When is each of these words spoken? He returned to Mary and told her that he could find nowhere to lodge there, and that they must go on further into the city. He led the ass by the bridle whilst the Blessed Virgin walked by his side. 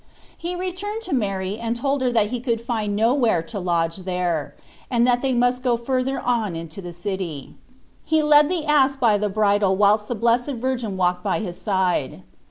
He 0.35 0.55
returned 0.55 1.03
to 1.03 1.13
Mary 1.13 1.59
and 1.59 1.75
told 1.75 2.01
her 2.01 2.11
that 2.11 2.31
he 2.31 2.39
could 2.39 2.59
find 2.59 2.95
nowhere 2.95 3.43
to 3.43 3.59
lodge 3.59 3.97
there, 3.97 4.55
and 4.89 5.05
that 5.05 5.21
they 5.21 5.35
must 5.35 5.61
go 5.61 5.73
on 5.73 5.77
further 5.85 6.17
into 6.17 6.81
the 6.81 6.91
city. 6.91 7.53
He 8.03 8.23
led 8.23 8.49
the 8.49 8.65
ass 8.65 8.97
by 8.97 9.19
the 9.19 9.29
bridle 9.29 9.75
whilst 9.75 10.07
the 10.07 10.15
Blessed 10.15 10.53
Virgin 10.55 10.97
walked 10.97 11.23
by 11.23 11.37
his 11.37 11.61
side. 11.61 12.23